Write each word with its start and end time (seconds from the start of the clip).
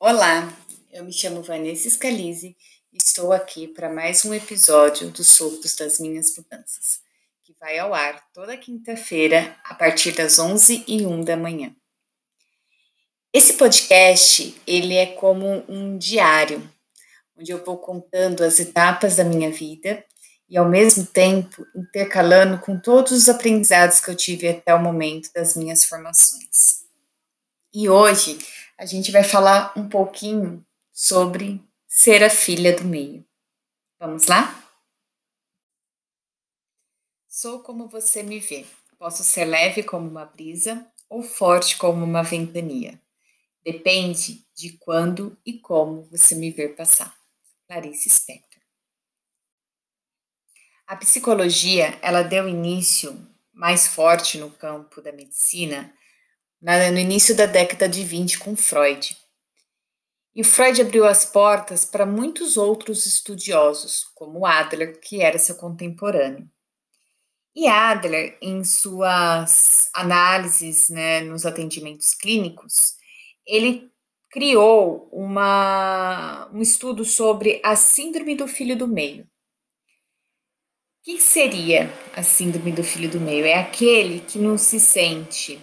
Olá, 0.00 0.56
eu 0.92 1.02
me 1.02 1.12
chamo 1.12 1.42
Vanessa 1.42 1.90
Scalise 1.90 2.56
e 2.92 2.98
estou 3.02 3.32
aqui 3.32 3.66
para 3.66 3.92
mais 3.92 4.24
um 4.24 4.32
episódio 4.32 5.10
dos 5.10 5.26
Sopros 5.26 5.74
das 5.74 5.98
Minhas 5.98 6.36
Mudanças, 6.36 7.00
que 7.42 7.52
vai 7.58 7.80
ao 7.80 7.92
ar 7.92 8.24
toda 8.32 8.56
quinta-feira 8.56 9.56
a 9.64 9.74
partir 9.74 10.12
das 10.12 10.38
11 10.38 10.84
e 10.86 11.04
1 11.04 11.24
da 11.24 11.36
manhã. 11.36 11.74
Esse 13.32 13.54
podcast, 13.54 14.54
ele 14.64 14.94
é 14.94 15.06
como 15.06 15.64
um 15.68 15.98
diário, 15.98 16.62
onde 17.36 17.50
eu 17.50 17.64
vou 17.64 17.76
contando 17.76 18.44
as 18.44 18.60
etapas 18.60 19.16
da 19.16 19.24
minha 19.24 19.50
vida 19.50 20.04
e 20.48 20.56
ao 20.56 20.68
mesmo 20.68 21.04
tempo 21.04 21.66
intercalando 21.74 22.60
com 22.60 22.78
todos 22.78 23.10
os 23.10 23.28
aprendizados 23.28 23.98
que 23.98 24.12
eu 24.12 24.14
tive 24.14 24.48
até 24.48 24.72
o 24.72 24.80
momento 24.80 25.28
das 25.34 25.56
minhas 25.56 25.84
formações. 25.84 26.86
E 27.74 27.88
hoje 27.88 28.38
a 28.78 28.86
gente 28.86 29.10
vai 29.10 29.24
falar 29.24 29.76
um 29.76 29.88
pouquinho 29.88 30.64
sobre 30.92 31.60
ser 31.86 32.22
a 32.22 32.30
filha 32.30 32.74
do 32.76 32.84
meio. 32.84 33.26
Vamos 33.98 34.26
lá? 34.26 34.54
Sou 37.26 37.60
como 37.60 37.88
você 37.88 38.22
me 38.22 38.38
vê. 38.38 38.64
Posso 38.96 39.24
ser 39.24 39.44
leve 39.44 39.82
como 39.82 40.08
uma 40.08 40.24
brisa 40.24 40.90
ou 41.08 41.22
forte 41.22 41.76
como 41.76 42.04
uma 42.04 42.22
ventania. 42.22 43.00
Depende 43.64 44.46
de 44.54 44.78
quando 44.78 45.36
e 45.44 45.58
como 45.58 46.04
você 46.04 46.36
me 46.36 46.50
ver 46.52 46.76
passar. 46.76 47.16
Clarice 47.66 48.08
Spector. 48.08 48.62
A 50.86 50.96
psicologia, 50.96 51.98
ela 52.00 52.22
deu 52.22 52.48
início 52.48 53.28
mais 53.52 53.88
forte 53.88 54.38
no 54.38 54.50
campo 54.50 55.02
da 55.02 55.12
medicina 55.12 55.92
no 56.60 56.98
início 56.98 57.36
da 57.36 57.46
década 57.46 57.88
de 57.88 58.02
20 58.02 58.38
com 58.38 58.56
Freud. 58.56 59.16
E 60.34 60.44
Freud 60.44 60.80
abriu 60.80 61.04
as 61.04 61.24
portas 61.24 61.84
para 61.84 62.06
muitos 62.06 62.56
outros 62.56 63.06
estudiosos, 63.06 64.04
como 64.14 64.46
Adler, 64.46 65.00
que 65.00 65.20
era 65.20 65.38
seu 65.38 65.56
contemporâneo. 65.56 66.48
E 67.54 67.66
Adler, 67.66 68.38
em 68.40 68.62
suas 68.62 69.88
análises 69.92 70.88
né, 70.90 71.22
nos 71.22 71.44
atendimentos 71.44 72.14
clínicos, 72.14 72.94
ele 73.44 73.90
criou 74.30 75.08
uma, 75.10 76.48
um 76.52 76.62
estudo 76.62 77.04
sobre 77.04 77.60
a 77.64 77.74
síndrome 77.74 78.36
do 78.36 78.46
filho 78.46 78.76
do 78.76 78.86
meio. 78.86 79.24
O 79.24 79.28
que 81.02 81.20
seria 81.20 81.90
a 82.14 82.22
síndrome 82.22 82.70
do 82.70 82.84
filho 82.84 83.10
do 83.10 83.18
meio? 83.18 83.44
É 83.44 83.54
aquele 83.54 84.20
que 84.20 84.38
não 84.38 84.56
se 84.56 84.78
sente 84.78 85.58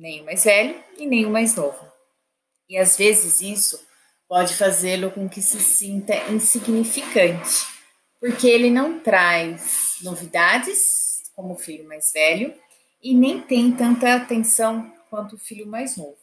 nem 0.00 0.22
o 0.22 0.24
mais 0.24 0.44
velho 0.44 0.82
e 0.96 1.06
nem 1.06 1.26
o 1.26 1.30
mais 1.30 1.54
novo. 1.54 1.78
E 2.68 2.78
às 2.78 2.96
vezes 2.96 3.40
isso 3.40 3.86
pode 4.26 4.54
fazê-lo 4.54 5.10
com 5.10 5.28
que 5.28 5.42
se 5.42 5.60
sinta 5.60 6.16
insignificante, 6.30 7.66
porque 8.18 8.48
ele 8.48 8.70
não 8.70 8.98
traz 9.00 9.98
novidades 10.02 11.22
como 11.34 11.54
o 11.54 11.58
filho 11.58 11.86
mais 11.86 12.12
velho 12.12 12.54
e 13.02 13.14
nem 13.14 13.42
tem 13.42 13.72
tanta 13.72 14.14
atenção 14.14 14.90
quanto 15.10 15.34
o 15.34 15.38
filho 15.38 15.66
mais 15.66 15.96
novo. 15.96 16.18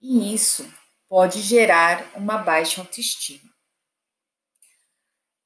E 0.00 0.32
isso 0.34 0.72
pode 1.08 1.42
gerar 1.42 2.10
uma 2.14 2.38
baixa 2.38 2.80
autoestima. 2.80 3.50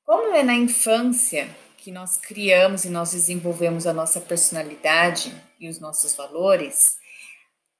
Como 0.04 0.34
é 0.34 0.42
na 0.42 0.54
infância 0.54 1.48
que 1.78 1.90
nós 1.90 2.16
criamos 2.16 2.84
e 2.84 2.90
nós 2.90 3.12
desenvolvemos 3.12 3.86
a 3.86 3.92
nossa 3.92 4.20
personalidade 4.20 5.34
e 5.58 5.68
os 5.68 5.80
nossos 5.80 6.14
valores, 6.14 6.98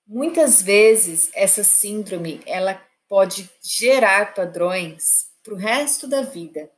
Muitas 0.06 0.60
vezes 0.60 1.30
essa 1.32 1.64
síndrome 1.64 2.42
ela 2.46 2.74
pode 3.08 3.50
gerar 3.62 4.34
padrões 4.34 5.30
para 5.42 5.54
o 5.54 5.56
resto 5.56 6.06
da 6.06 6.20
vida. 6.20 6.70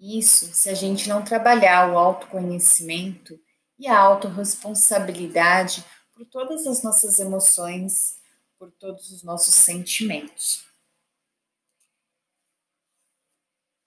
Isso 0.00 0.52
se 0.54 0.70
a 0.70 0.74
gente 0.74 1.08
não 1.08 1.22
trabalhar 1.22 1.92
o 1.92 1.98
autoconhecimento 1.98 3.38
e 3.78 3.86
a 3.86 3.98
autorresponsabilidade 3.98 5.84
por 6.12 6.24
todas 6.26 6.66
as 6.66 6.82
nossas 6.82 7.18
emoções, 7.18 8.18
por 8.58 8.70
todos 8.72 9.10
os 9.10 9.22
nossos 9.22 9.54
sentimentos. 9.54 10.64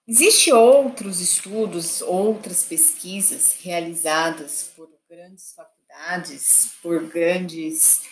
Existem 0.07 0.53
outros 0.53 1.19
estudos, 1.19 2.01
outras 2.01 2.63
pesquisas 2.63 3.53
realizadas 3.61 4.71
por 4.75 4.89
grandes 5.09 5.53
faculdades, 5.53 6.73
por 6.81 7.03
grandes 7.07 8.03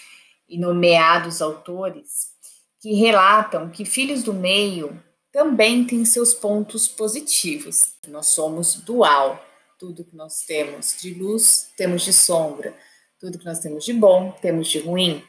e 0.47 0.57
nomeados 0.57 1.41
autores 1.41 2.33
que 2.79 2.93
relatam 2.93 3.69
que 3.69 3.83
filhos 3.83 4.21
do 4.21 4.33
meio 4.33 5.01
também 5.31 5.85
têm 5.85 6.05
seus 6.05 6.33
pontos 6.33 6.87
positivos. 6.87 7.95
Nós 8.07 8.27
somos 8.27 8.75
dual. 8.75 9.43
Tudo 9.77 10.05
que 10.05 10.15
nós 10.15 10.43
temos 10.45 10.95
de 11.01 11.13
luz, 11.13 11.71
temos 11.75 12.03
de 12.03 12.13
sombra. 12.13 12.73
Tudo 13.19 13.39
que 13.39 13.45
nós 13.45 13.59
temos 13.59 13.83
de 13.83 13.91
bom, 13.91 14.31
temos 14.41 14.67
de 14.67 14.79
ruim. 14.79 15.23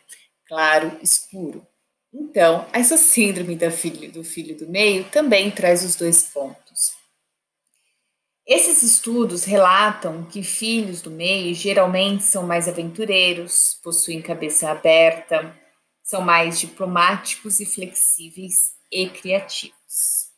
Claro, 0.46 0.98
escuro. 1.02 1.66
Então, 2.12 2.66
essa 2.72 2.96
síndrome 2.96 3.56
do 3.56 4.22
filho 4.22 4.56
do 4.56 4.68
meio 4.68 5.04
também 5.04 5.50
traz 5.50 5.82
os 5.82 5.96
dois 5.96 6.24
pontos. 6.24 6.92
Esses 8.46 8.80
estudos 8.84 9.42
relatam 9.42 10.24
que 10.24 10.40
filhos 10.40 11.02
do 11.02 11.10
meio 11.10 11.52
geralmente 11.52 12.22
são 12.22 12.46
mais 12.46 12.68
aventureiros, 12.68 13.80
possuem 13.82 14.22
cabeça 14.22 14.70
aberta, 14.70 15.52
são 16.00 16.20
mais 16.20 16.60
diplomáticos 16.60 17.58
e 17.58 17.66
flexíveis 17.66 18.74
e 18.92 19.08
criativos. 19.08 20.30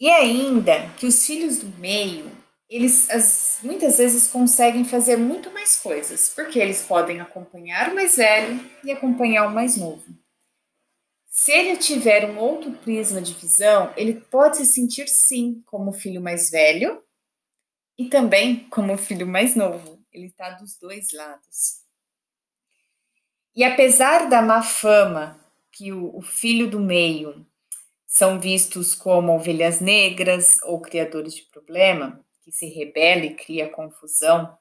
E 0.00 0.08
ainda 0.08 0.88
que 0.96 1.06
os 1.06 1.26
filhos 1.26 1.58
do 1.58 1.68
meio, 1.78 2.32
eles 2.70 3.10
as, 3.10 3.60
muitas 3.62 3.98
vezes 3.98 4.26
conseguem 4.26 4.86
fazer 4.86 5.18
muito 5.18 5.50
mais 5.50 5.76
coisas, 5.76 6.30
porque 6.30 6.58
eles 6.58 6.80
podem 6.80 7.20
acompanhar 7.20 7.92
o 7.92 7.94
mais 7.94 8.16
velho 8.16 8.58
e 8.82 8.90
acompanhar 8.90 9.46
o 9.46 9.54
mais 9.54 9.76
novo. 9.76 10.21
Se 11.34 11.50
ele 11.50 11.78
tiver 11.78 12.28
um 12.28 12.38
outro 12.38 12.70
prisma 12.72 13.22
de 13.22 13.32
visão, 13.32 13.90
ele 13.96 14.20
pode 14.20 14.58
se 14.58 14.66
sentir 14.66 15.08
sim 15.08 15.62
como 15.64 15.90
o 15.90 15.94
filho 15.94 16.20
mais 16.20 16.50
velho 16.50 17.02
e 17.96 18.10
também 18.10 18.68
como 18.68 18.92
o 18.92 18.98
filho 18.98 19.26
mais 19.26 19.56
novo. 19.56 19.98
Ele 20.12 20.26
está 20.26 20.50
dos 20.50 20.76
dois 20.76 21.10
lados. 21.10 21.80
E 23.56 23.64
apesar 23.64 24.28
da 24.28 24.42
má 24.42 24.62
fama 24.62 25.40
que 25.70 25.90
o, 25.90 26.14
o 26.14 26.20
filho 26.20 26.68
do 26.68 26.78
meio 26.78 27.46
são 28.06 28.38
vistos 28.38 28.94
como 28.94 29.34
ovelhas 29.34 29.80
negras 29.80 30.58
ou 30.64 30.82
criadores 30.82 31.34
de 31.34 31.44
problema, 31.44 32.22
que 32.42 32.52
se 32.52 32.66
rebela 32.66 33.24
e 33.24 33.34
cria 33.34 33.70
confusão, 33.70 34.54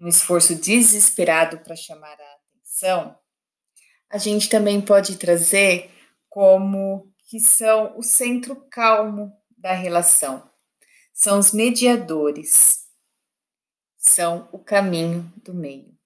um 0.00 0.08
esforço 0.08 0.56
desesperado 0.56 1.58
para 1.60 1.76
chamar 1.76 2.20
a 2.20 2.34
atenção, 2.34 3.16
a 4.10 4.18
gente 4.18 4.48
também 4.48 4.80
pode 4.80 5.16
trazer 5.16 5.90
como 6.28 7.12
que 7.28 7.40
são 7.40 7.98
o 7.98 8.02
centro 8.02 8.56
calmo 8.70 9.32
da 9.56 9.72
relação. 9.72 10.48
São 11.12 11.38
os 11.38 11.52
mediadores. 11.52 12.86
São 13.96 14.48
o 14.52 14.58
caminho 14.58 15.22
do 15.44 15.52
meio. 15.52 15.96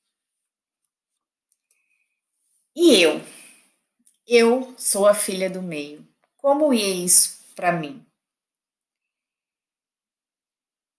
E 2.74 3.02
eu? 3.02 3.20
Eu 4.26 4.74
sou 4.78 5.06
a 5.06 5.14
filha 5.14 5.50
do 5.50 5.60
meio. 5.60 6.06
Como 6.36 6.72
é 6.72 6.76
isso 6.76 7.44
para 7.54 7.72
mim? 7.72 8.06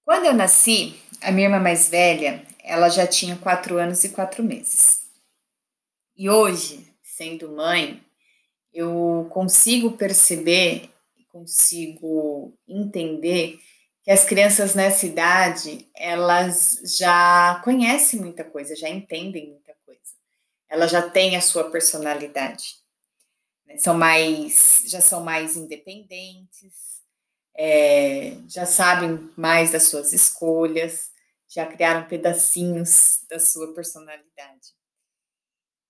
Quando 0.03 0.25
eu 0.25 0.33
nasci, 0.33 1.01
a 1.21 1.31
minha 1.31 1.47
irmã 1.47 1.59
mais 1.59 1.87
velha, 1.87 2.45
ela 2.59 2.89
já 2.89 3.07
tinha 3.07 3.37
quatro 3.37 3.77
anos 3.77 4.03
e 4.03 4.09
quatro 4.09 4.43
meses. 4.43 5.09
E 6.15 6.29
hoje, 6.29 6.90
sendo 7.21 7.51
mãe, 7.51 8.03
eu 8.73 9.27
consigo 9.29 9.91
perceber, 9.91 10.89
consigo 11.29 12.57
entender 12.67 13.59
que 14.03 14.09
as 14.09 14.25
crianças 14.25 14.73
nessa 14.73 15.05
idade, 15.05 15.87
elas 15.95 16.79
já 16.97 17.61
conhecem 17.63 18.19
muita 18.19 18.43
coisa, 18.43 18.75
já 18.75 18.89
entendem 18.89 19.51
muita 19.51 19.75
coisa. 19.85 20.01
Elas 20.67 20.89
já 20.89 21.07
têm 21.07 21.35
a 21.35 21.41
sua 21.41 21.69
personalidade. 21.69 22.77
Né? 23.67 23.77
São 23.77 23.93
mais, 23.93 24.81
já 24.87 24.99
são 24.99 25.23
mais 25.23 25.55
independentes, 25.55 27.03
é, 27.55 28.35
já 28.47 28.65
sabem 28.65 29.29
mais 29.37 29.71
das 29.71 29.83
suas 29.83 30.11
escolhas, 30.11 31.11
já 31.47 31.67
criaram 31.67 32.07
pedacinhos 32.07 33.19
da 33.29 33.37
sua 33.37 33.75
personalidade. 33.75 34.80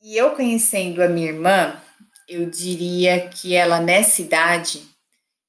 E 0.01 0.17
eu 0.17 0.35
conhecendo 0.35 1.03
a 1.03 1.07
minha 1.07 1.27
irmã, 1.27 1.79
eu 2.27 2.49
diria 2.49 3.29
que 3.29 3.53
ela 3.53 3.79
nessa 3.79 4.19
idade 4.19 4.83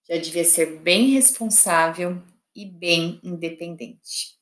já 0.07 0.19
devia 0.19 0.45
ser 0.45 0.79
bem 0.81 1.09
responsável 1.09 2.21
e 2.55 2.67
bem 2.67 3.19
independente. 3.25 4.37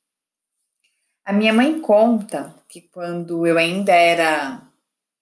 A 1.25 1.33
minha 1.33 1.53
mãe 1.53 1.81
conta 1.81 2.53
que 2.69 2.81
quando 2.81 3.47
eu 3.47 3.57
ainda 3.57 3.93
era 3.95 4.61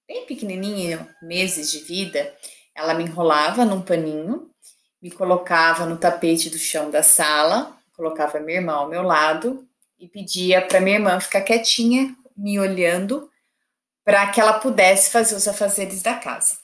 bem 0.07 0.25
pequenininho, 0.25 1.07
meses 1.21 1.71
de 1.71 1.81
vida, 1.81 2.35
ela 2.75 2.95
me 2.95 3.05
enrolava 3.05 3.67
num 3.67 3.83
paninho, 3.83 4.51
me 5.03 5.11
colocava 5.11 5.85
no 5.85 5.99
tapete 5.99 6.49
do 6.49 6.57
chão 6.57 6.91
da 6.91 7.03
sala, 7.03 7.79
colocava 7.93 8.41
minha 8.41 8.57
irmã 8.57 8.73
ao 8.73 8.89
meu 8.89 9.03
lado 9.03 9.69
e 9.99 10.09
pedia 10.09 10.63
para 10.63 10.81
minha 10.81 10.97
irmã 10.97 11.21
ficar 11.21 11.43
quietinha, 11.43 12.17
me 12.35 12.59
olhando, 12.59 13.29
para 14.09 14.31
que 14.33 14.41
ela 14.41 14.59
pudesse 14.59 15.11
fazer 15.11 15.35
os 15.35 15.47
afazeres 15.47 16.01
da 16.01 16.15
casa. 16.15 16.59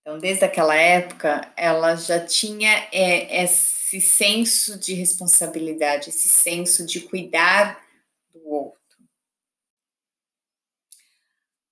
Então, 0.00 0.16
desde 0.16 0.44
aquela 0.44 0.76
época, 0.76 1.52
ela 1.56 1.96
já 1.96 2.24
tinha 2.24 2.88
é, 2.92 3.42
esse 3.42 4.00
senso 4.00 4.78
de 4.78 4.94
responsabilidade, 4.94 6.10
esse 6.10 6.28
senso 6.28 6.86
de 6.86 7.00
cuidar 7.00 7.84
do 8.32 8.48
outro. 8.48 8.80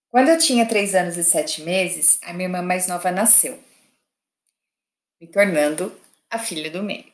Quando 0.08 0.30
eu 0.30 0.38
tinha 0.38 0.66
três 0.66 0.92
anos 0.96 1.16
e 1.16 1.22
sete 1.22 1.62
meses, 1.62 2.18
a 2.22 2.32
minha 2.32 2.48
irmã 2.48 2.62
mais 2.62 2.88
nova 2.88 3.12
nasceu, 3.12 3.62
me 5.20 5.28
tornando 5.28 5.96
a 6.28 6.36
filha 6.36 6.68
do 6.68 6.82
meio. 6.82 7.12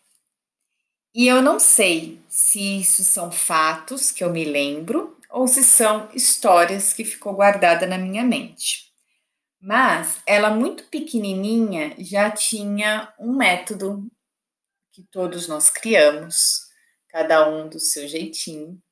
E 1.15 1.29
eu 1.29 1.43
não 1.43 1.61
sei 1.61 2.19
se 2.27 2.81
isso 2.81 3.05
são 3.05 3.31
fatos 3.31 4.11
que 4.11 4.25
eu 4.25 4.31
me 4.31 4.47
lembro 4.47 5.16
ou 5.37 5.47
se 5.47 5.63
são 5.63 6.09
histórias 6.15 6.95
que 6.95 7.05
ficou 7.05 7.35
guardada 7.35 7.87
na 7.87 7.99
minha 7.99 8.25
mente. 8.25 8.91
Mas 9.61 10.23
ela 10.27 10.49
muito 10.49 10.85
pequenininha 10.85 11.95
já 11.99 12.31
tinha 12.31 13.13
um 13.19 13.37
método 13.37 14.11
que 14.93 15.03
todos 15.11 15.47
nós 15.47 15.69
criamos, 15.69 16.61
cada 17.11 17.47
um 17.51 17.69
do 17.69 17.79
seu 17.79 18.09
jeitinho. 18.09 18.83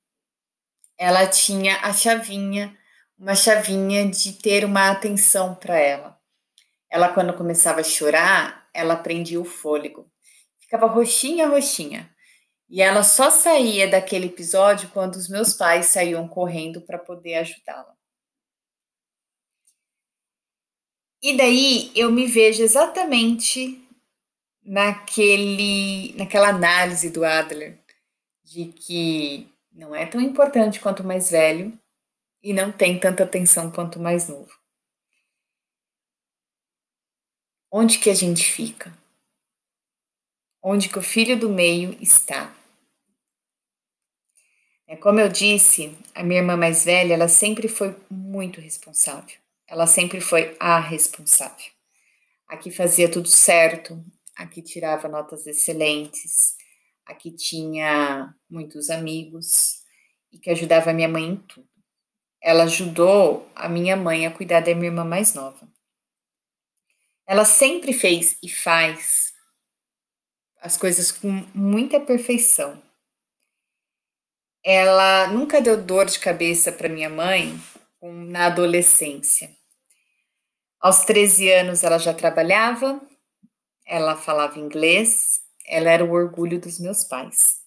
Ela 0.98 1.26
tinha 1.26 1.78
a 1.80 1.94
chavinha 1.94 2.76
uma 3.18 3.34
chavinha 3.34 4.06
de 4.10 4.34
ter 4.34 4.66
uma 4.66 4.90
atenção 4.90 5.54
para 5.54 5.78
ela. 5.78 6.20
Ela, 6.90 7.08
quando 7.08 7.32
começava 7.32 7.80
a 7.80 7.84
chorar, 7.84 8.68
ela 8.74 8.96
prendia 8.96 9.40
o 9.40 9.46
fôlego. 9.46 10.12
Ficava 10.60 10.86
roxinha, 10.88 11.48
roxinha. 11.48 12.13
E 12.74 12.82
ela 12.82 13.04
só 13.04 13.30
saía 13.30 13.88
daquele 13.88 14.26
episódio 14.26 14.90
quando 14.90 15.14
os 15.14 15.28
meus 15.28 15.52
pais 15.52 15.86
saíam 15.86 16.26
correndo 16.26 16.80
para 16.80 16.98
poder 16.98 17.36
ajudá-la. 17.36 17.96
E 21.22 21.36
daí 21.36 21.92
eu 21.94 22.10
me 22.10 22.26
vejo 22.26 22.64
exatamente 22.64 23.80
naquele, 24.60 26.14
naquela 26.14 26.48
análise 26.48 27.10
do 27.10 27.24
Adler 27.24 27.78
de 28.42 28.72
que 28.72 29.48
não 29.70 29.94
é 29.94 30.04
tão 30.04 30.20
importante 30.20 30.80
quanto 30.80 31.04
mais 31.04 31.30
velho, 31.30 31.78
e 32.42 32.52
não 32.52 32.72
tem 32.72 32.98
tanta 32.98 33.22
atenção 33.22 33.70
quanto 33.70 34.00
mais 34.00 34.26
novo. 34.26 34.52
Onde 37.70 38.00
que 38.00 38.10
a 38.10 38.14
gente 38.14 38.44
fica? 38.44 38.92
Onde 40.60 40.88
que 40.88 40.98
o 40.98 41.02
filho 41.02 41.38
do 41.38 41.48
meio 41.48 41.96
está? 42.02 42.52
É, 44.94 44.96
como 44.96 45.18
eu 45.18 45.28
disse, 45.28 45.96
a 46.14 46.22
minha 46.22 46.40
irmã 46.40 46.56
mais 46.56 46.84
velha, 46.84 47.14
ela 47.14 47.28
sempre 47.28 47.66
foi 47.66 47.96
muito 48.08 48.60
responsável. 48.60 49.36
Ela 49.66 49.86
sempre 49.86 50.20
foi 50.20 50.56
a 50.60 50.78
responsável. 50.78 51.72
Aqui 52.46 52.70
fazia 52.70 53.10
tudo 53.10 53.28
certo, 53.28 54.04
aqui 54.36 54.62
tirava 54.62 55.08
notas 55.08 55.46
excelentes, 55.46 56.56
aqui 57.04 57.32
tinha 57.32 58.34
muitos 58.48 58.90
amigos 58.90 59.82
e 60.32 60.38
que 60.38 60.50
ajudava 60.50 60.90
a 60.90 60.94
minha 60.94 61.08
mãe 61.08 61.24
em 61.24 61.36
tudo 61.36 61.74
ela 62.44 62.64
ajudou 62.64 63.50
a 63.54 63.70
minha 63.70 63.96
mãe 63.96 64.26
a 64.26 64.30
cuidar 64.30 64.60
da 64.60 64.74
minha 64.74 64.88
irmã 64.88 65.02
mais 65.02 65.32
nova. 65.32 65.66
Ela 67.26 67.46
sempre 67.46 67.94
fez 67.94 68.36
e 68.42 68.50
faz 68.50 69.32
as 70.60 70.76
coisas 70.76 71.10
com 71.10 71.28
muita 71.54 71.98
perfeição. 71.98 72.82
Ela 74.64 75.26
nunca 75.26 75.60
deu 75.60 75.76
dor 75.76 76.06
de 76.06 76.18
cabeça 76.18 76.72
para 76.72 76.88
minha 76.88 77.10
mãe 77.10 77.60
na 78.02 78.46
adolescência. 78.46 79.50
Aos 80.80 81.04
13 81.04 81.50
anos 81.52 81.82
ela 81.82 81.98
já 81.98 82.14
trabalhava, 82.14 83.00
ela 83.86 84.16
falava 84.16 84.58
inglês, 84.58 85.42
ela 85.66 85.90
era 85.90 86.04
o 86.04 86.12
orgulho 86.12 86.58
dos 86.58 86.80
meus 86.80 87.04
pais. 87.04 87.58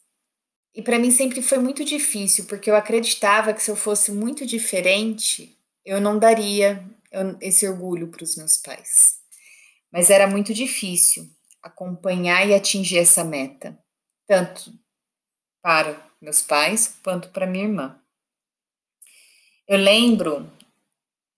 E 0.74 0.82
para 0.82 1.00
mim 1.00 1.12
sempre 1.12 1.42
foi 1.42 1.58
muito 1.58 1.84
difícil, 1.84 2.46
porque 2.46 2.70
eu 2.70 2.76
acreditava 2.76 3.54
que 3.54 3.62
se 3.62 3.72
eu 3.72 3.76
fosse 3.76 4.12
muito 4.12 4.46
diferente, 4.46 5.58
eu 5.84 6.00
não 6.00 6.20
daria 6.20 6.84
esse 7.42 7.68
orgulho 7.68 8.10
para 8.10 8.24
os 8.24 8.36
meus 8.36 8.58
pais. 8.58 9.20
Mas 9.92 10.10
era 10.10 10.28
muito 10.28 10.54
difícil 10.54 11.28
acompanhar 11.62 12.48
e 12.48 12.54
atingir 12.54 13.00
essa 13.00 13.24
meta, 13.24 13.78
tanto 14.28 14.72
para 15.62 16.06
meus 16.22 16.42
pais 16.42 16.98
quanto 17.04 17.30
para 17.30 17.48
minha 17.48 17.66
irmã. 17.66 18.00
Eu 19.68 19.78
lembro 19.78 20.50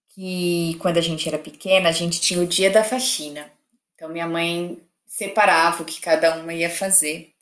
que 0.08 0.76
quando 0.80 0.98
a 0.98 1.00
gente 1.00 1.28
era 1.28 1.38
pequena, 1.38 1.88
a 1.88 1.92
gente 1.92 2.20
tinha 2.20 2.40
o 2.40 2.46
dia 2.46 2.70
da 2.70 2.84
faxina. 2.84 3.50
Então 3.94 4.08
minha 4.08 4.26
mãe 4.26 4.80
separava 5.06 5.82
o 5.82 5.86
que 5.86 6.00
cada 6.00 6.36
uma 6.36 6.54
ia 6.54 6.70
fazer. 6.70 7.32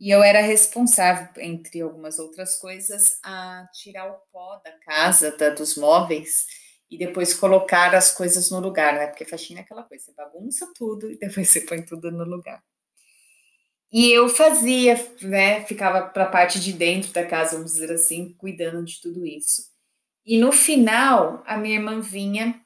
E 0.00 0.10
eu 0.10 0.22
era 0.22 0.40
responsável, 0.40 1.28
entre 1.40 1.80
algumas 1.80 2.18
outras 2.18 2.56
coisas, 2.56 3.18
a 3.22 3.68
tirar 3.72 4.10
o 4.10 4.18
pó 4.32 4.56
da 4.64 4.72
casa, 4.72 5.36
da, 5.36 5.50
dos 5.50 5.76
móveis, 5.76 6.46
e 6.90 6.98
depois 6.98 7.32
colocar 7.32 7.94
as 7.94 8.10
coisas 8.10 8.50
no 8.50 8.58
lugar, 8.58 8.94
né? 8.94 9.06
Porque 9.06 9.24
faxina 9.24 9.60
é 9.60 9.62
aquela 9.62 9.84
coisa, 9.84 10.04
você 10.04 10.12
bagunça 10.12 10.70
tudo 10.74 11.10
e 11.10 11.16
depois 11.16 11.48
você 11.48 11.60
põe 11.60 11.82
tudo 11.82 12.10
no 12.10 12.24
lugar. 12.24 12.62
E 13.92 14.10
eu 14.10 14.28
fazia, 14.28 14.94
né? 15.20 15.64
Ficava 15.66 16.06
para 16.08 16.24
a 16.24 16.30
parte 16.30 16.58
de 16.58 16.72
dentro 16.72 17.12
da 17.12 17.26
casa, 17.26 17.56
vamos 17.56 17.72
dizer 17.72 17.92
assim, 17.92 18.32
cuidando 18.38 18.84
de 18.84 19.00
tudo 19.00 19.26
isso. 19.26 19.70
E 20.24 20.38
no 20.38 20.52
final, 20.52 21.42
a 21.46 21.56
minha 21.58 21.76
irmã 21.76 22.00
vinha 22.00 22.60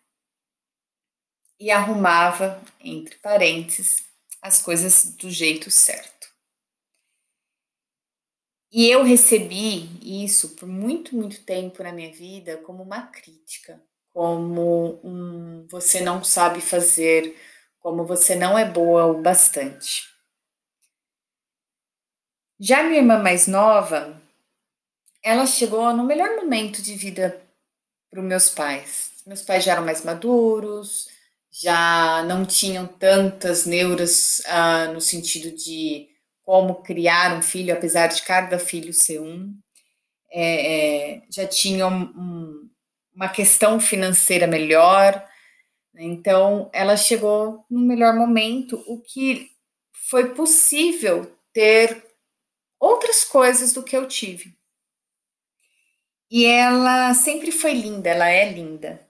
e 1.59 1.71
arrumava, 1.71 2.63
entre 2.81 3.17
parênteses, 3.17 4.05
as 4.41 4.63
coisas 4.63 5.17
do 5.17 5.31
jeito 5.31 5.71
certo. 5.71 6.29
E 8.71 8.89
eu 8.89 9.03
recebi 9.03 9.89
isso 10.27 10.55
por 10.57 10.69
muito, 10.69 11.15
muito 11.17 11.43
tempo 11.45 11.83
na 11.83 11.93
minha 11.93 12.13
vida 12.13 12.59
como 12.59 12.83
uma 12.83 13.03
crítica, 13.07 13.83
como 14.13 15.01
um 15.03 15.67
você 15.69 16.01
não 16.01 16.23
sabe 16.23 16.61
fazer, 16.61 17.35
como 17.81 18.05
você 18.05 18.35
não 18.35 18.59
é 18.59 18.65
boa 18.65 19.07
o 19.07 19.23
bastante. 19.23 20.16
Já 22.59 22.83
minha 22.83 23.01
irmã 23.01 23.23
mais 23.23 23.47
nova, 23.47 24.19
ela 25.23 25.45
chegou 25.47 25.93
no 25.93 26.05
melhor 26.05 26.37
momento 26.37 26.81
de 26.81 26.95
vida 26.95 27.39
para 28.11 28.21
os 28.21 28.27
meus 28.27 28.49
pais. 28.49 29.11
Meus 29.27 29.43
pais 29.43 29.63
já 29.63 29.73
eram 29.73 29.85
mais 29.85 30.03
maduros, 30.03 31.07
já 31.51 32.23
não 32.25 32.47
tinham 32.47 32.87
tantas 32.87 33.67
neuras 33.67 34.41
ah, 34.47 34.87
no 34.87 35.03
sentido 35.03 35.55
de 35.55 36.09
como 36.43 36.77
criar 36.77 37.37
um 37.37 37.43
filho, 37.43 37.75
apesar 37.75 38.07
de 38.07 38.23
cada 38.23 38.59
filho 38.59 38.93
ser 38.93 39.21
um. 39.21 39.53
É, 40.33 41.17
é, 41.17 41.23
já 41.31 41.47
tinham 41.47 41.91
um, 41.91 42.71
uma 43.15 43.29
questão 43.29 43.79
financeira 43.79 44.47
melhor, 44.47 45.13
né? 45.93 46.05
então 46.05 46.71
ela 46.73 46.97
chegou 46.97 47.67
no 47.71 47.81
melhor 47.81 48.15
momento, 48.15 48.83
o 48.87 49.01
que 49.03 49.51
foi 49.93 50.35
possível 50.35 51.37
ter 51.53 52.06
outras 52.79 53.25
coisas 53.25 53.73
do 53.73 53.83
que 53.83 53.97
eu 53.97 54.07
tive. 54.07 54.57
E 56.31 56.45
ela 56.45 57.15
sempre 57.15 57.53
foi 57.53 57.73
linda, 57.73 58.11
ela 58.11 58.29
é 58.29 58.53
linda. 58.53 59.01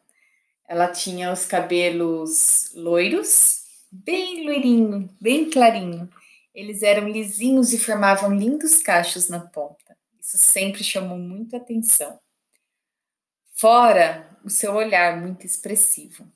Ela 0.69 0.89
tinha 0.89 1.33
os 1.33 1.45
cabelos 1.47 2.73
loiros, 2.75 3.63
bem 3.91 4.45
loirinho, 4.45 5.09
bem 5.21 5.49
clarinho. 5.49 6.11
Eles 6.55 6.83
eram 6.83 7.09
lisinhos 7.09 7.73
e 7.73 7.79
formavam 7.79 8.35
lindos 8.35 8.83
cachos 8.83 9.29
na 9.29 9.41
ponta. 9.41 9.97
Isso 10.19 10.39
sempre 10.39 10.83
chamou 10.83 11.19
muita 11.19 11.57
atenção. 11.57 12.19
Fora 13.55 14.37
o 14.45 14.51
seu 14.51 14.75
olhar 14.75 15.21
muito 15.21 15.47
expressivo. 15.47 16.31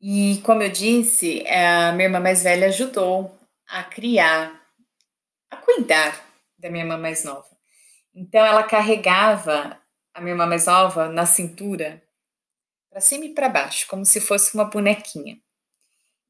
E, 0.00 0.40
como 0.44 0.62
eu 0.62 0.70
disse, 0.70 1.46
a 1.46 1.92
minha 1.92 2.06
irmã 2.06 2.18
mais 2.18 2.42
velha 2.42 2.68
ajudou 2.68 3.38
a 3.68 3.84
criar, 3.84 4.61
cuidar 5.74 6.24
da 6.58 6.70
minha 6.70 6.84
irmã 6.84 6.96
mais 6.96 7.24
nova. 7.24 7.48
Então, 8.14 8.44
ela 8.44 8.62
carregava 8.62 9.78
a 10.12 10.20
minha 10.20 10.32
irmã 10.32 10.46
mais 10.46 10.66
nova 10.66 11.08
na 11.08 11.24
cintura, 11.24 12.02
para 12.90 13.00
cima 13.00 13.24
e 13.24 13.34
para 13.34 13.48
baixo, 13.48 13.86
como 13.88 14.04
se 14.04 14.20
fosse 14.20 14.54
uma 14.54 14.66
bonequinha. 14.66 15.40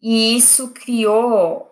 E 0.01 0.37
isso 0.37 0.73
criou 0.73 1.69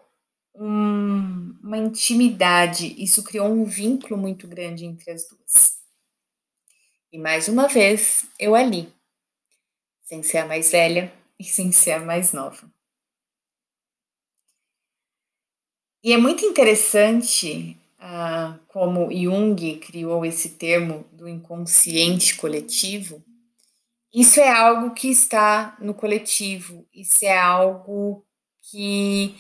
um, 0.55 1.57
uma 1.62 1.79
intimidade, 1.79 2.95
isso 3.03 3.23
criou 3.23 3.49
um 3.49 3.65
vínculo 3.65 4.17
muito 4.17 4.49
grande 4.49 4.85
entre 4.85 5.12
as 5.12 5.29
duas. 5.29 5.79
E 7.12 7.19
mais 7.19 7.49
uma 7.49 7.69
vez, 7.69 8.27
eu 8.39 8.55
ali, 8.55 8.93
sem 10.03 10.23
ser 10.23 10.39
a 10.39 10.47
mais 10.47 10.71
velha 10.71 11.12
e 11.39 11.45
sem 11.45 11.71
ser 11.71 11.93
a 11.93 12.00
mais 12.00 12.33
nova. 12.33 12.71
E 16.02 16.14
é 16.14 16.16
muito 16.16 16.45
interessante 16.47 17.76
ah, 17.99 18.59
como 18.69 19.12
Jung 19.12 19.76
criou 19.76 20.25
esse 20.25 20.50
termo 20.50 21.04
do 21.12 21.28
inconsciente 21.28 22.37
coletivo. 22.37 23.23
Isso 24.12 24.40
é 24.40 24.49
algo 24.49 24.95
que 24.95 25.09
está 25.09 25.76
no 25.78 25.92
coletivo, 25.92 26.87
isso 26.92 27.25
é 27.25 27.37
algo 27.37 28.25
que, 28.62 29.37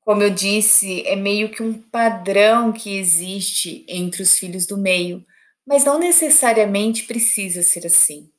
como 0.00 0.22
eu 0.22 0.30
disse, 0.30 1.06
é 1.06 1.14
meio 1.14 1.50
que 1.50 1.62
um 1.62 1.74
padrão 1.74 2.72
que 2.72 2.96
existe 2.96 3.84
entre 3.86 4.22
os 4.22 4.38
filhos 4.38 4.66
do 4.66 4.78
meio, 4.78 5.24
mas 5.66 5.84
não 5.84 5.98
necessariamente 5.98 7.04
precisa 7.04 7.62
ser 7.62 7.86
assim. 7.86 8.30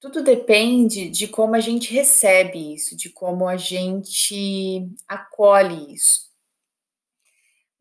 Tudo 0.00 0.22
depende 0.22 1.08
de 1.08 1.28
como 1.28 1.54
a 1.54 1.60
gente 1.60 1.94
recebe 1.94 2.74
isso, 2.74 2.96
de 2.96 3.08
como 3.08 3.46
a 3.46 3.56
gente 3.56 4.88
acolhe 5.06 5.94
isso. 5.94 6.31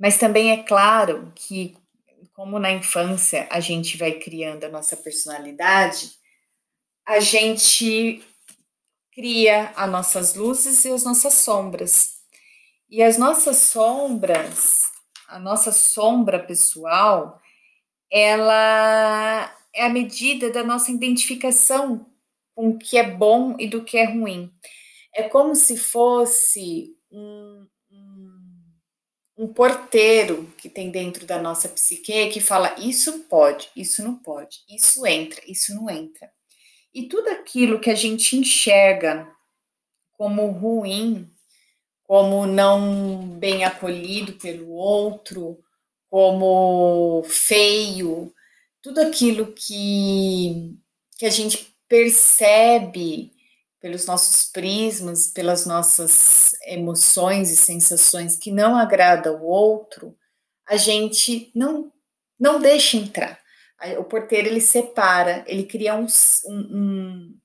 Mas 0.02 0.18
também 0.18 0.52
é 0.52 0.64
claro 0.64 1.32
que, 1.36 1.78
como 2.34 2.58
na 2.58 2.72
infância 2.72 3.48
a 3.52 3.60
gente 3.60 3.98
vai 3.98 4.14
criando 4.14 4.64
a 4.64 4.70
nossa 4.70 4.98
personalidade, 4.98 6.14
a 7.06 7.20
gente 7.20 8.24
cria 9.12 9.72
as 9.76 9.92
nossas 9.92 10.34
luzes 10.34 10.84
e 10.86 10.90
as 10.90 11.04
nossas 11.04 11.36
sombras. 11.36 12.20
E 12.90 13.04
as 13.04 13.20
nossas 13.20 13.58
sombras, 13.58 14.92
a 15.28 15.38
nossa 15.38 15.72
sombra 15.72 16.40
pessoal, 16.40 17.40
ela 18.12 19.56
é 19.72 19.86
a 19.86 19.90
medida 19.90 20.50
da 20.50 20.64
nossa 20.64 20.92
identificação 20.92 22.08
com 22.56 22.70
o 22.70 22.80
que 22.80 22.98
é 22.98 23.08
bom 23.08 23.56
e 23.60 23.68
do 23.68 23.84
que 23.84 24.00
é 24.00 24.06
ruim. 24.06 24.52
É 25.14 25.30
como 25.30 25.56
se 25.56 25.78
fosse 25.78 26.98
um, 27.12 27.68
um 29.42 29.48
porteiro 29.48 30.54
que 30.56 30.70
tem 30.70 30.92
dentro 30.92 31.26
da 31.26 31.42
nossa 31.42 31.68
psique 31.68 32.30
que 32.30 32.40
fala 32.40 32.76
isso 32.78 33.22
pode, 33.22 33.72
isso 33.76 34.04
não 34.04 34.16
pode, 34.16 34.60
isso 34.70 35.04
entra, 35.04 35.42
isso 35.48 35.74
não 35.74 35.90
entra. 35.90 36.32
E 36.94 37.08
tudo 37.08 37.28
aquilo 37.30 37.80
que 37.80 37.90
a 37.90 37.96
gente 37.96 38.38
enxerga 38.38 39.28
como 40.12 40.46
ruim, 40.52 41.28
como 42.04 42.46
não 42.46 43.30
bem 43.40 43.66
acolhido 43.66 44.34
pelo 44.34 44.70
outro, 44.74 45.58
como 46.08 47.24
feio, 47.24 48.32
tudo 48.80 49.02
aquilo 49.02 49.54
que, 49.54 50.78
que 51.18 51.26
a 51.26 51.32
gente 51.32 51.76
percebe 51.88 53.32
pelos 53.82 54.06
nossos 54.06 54.44
prismas, 54.44 55.28
pelas 55.28 55.66
nossas 55.66 56.52
emoções 56.68 57.50
e 57.50 57.58
sensações 57.58 58.38
que 58.38 58.52
não 58.52 58.78
agrada 58.78 59.34
o 59.34 59.44
outro, 59.44 60.16
a 60.70 60.78
gente 60.78 61.52
não 61.56 61.92
não 62.40 62.60
deixa 62.60 62.98
entrar. 62.98 63.40
O 64.00 64.04
porteiro 64.04 64.48
ele 64.48 64.62
separa, 64.62 65.44
ele 65.48 65.64
cria 65.64 65.96
um, 65.96 66.08
um, 66.48 67.38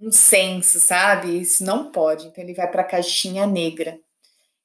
um 0.00 0.12
senso, 0.12 0.80
sabe? 0.80 1.40
Isso 1.40 1.64
não 1.64 1.90
pode. 1.90 2.26
Então 2.26 2.42
ele 2.42 2.54
vai 2.54 2.70
para 2.70 2.82
a 2.82 2.86
caixinha 2.86 3.46
negra. 3.46 3.98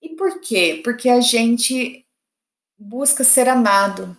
E 0.02 0.16
por 0.16 0.40
quê? 0.40 0.82
Porque 0.84 1.10
a 1.10 1.20
gente 1.20 2.06
busca 2.78 3.24
ser 3.24 3.48
amado, 3.48 4.18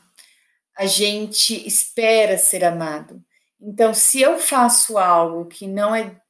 a 0.77 0.87
gente 0.87 1.67
espera 1.67 2.37
ser 2.37 2.65
amado. 2.65 3.23
Então, 3.61 3.95
se 3.95 4.21
eu 4.21 4.39
faço 4.39 4.99
algo 4.99 5.47
que 5.47 5.67
não 5.67 5.95
é 5.95 6.21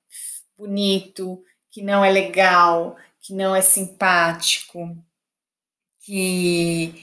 bonito, 0.57 1.43
que 1.71 1.83
não 1.83 2.05
é 2.05 2.11
legal, 2.11 2.97
que 3.21 3.35
não 3.35 3.55
é 3.55 3.63
simpático, 3.63 4.97
que 6.01 6.95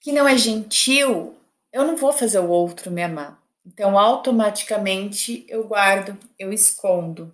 que 0.00 0.12
não 0.12 0.26
é 0.26 0.36
gentil, 0.36 1.36
eu 1.72 1.86
não 1.86 1.96
vou 1.96 2.12
fazer 2.12 2.40
o 2.40 2.48
outro 2.48 2.90
me 2.90 3.02
amar. 3.02 3.40
Então, 3.64 3.96
automaticamente 3.98 5.46
eu 5.48 5.64
guardo, 5.64 6.18
eu 6.38 6.52
escondo. 6.52 7.32